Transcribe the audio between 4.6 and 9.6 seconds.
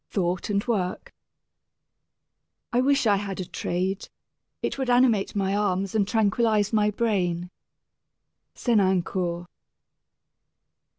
It would animate my arms and tranquilize my brain. SENANCOUR.